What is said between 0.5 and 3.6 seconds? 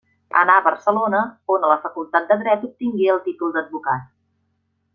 a Barcelona on a la Facultat de Dret obtingué el títol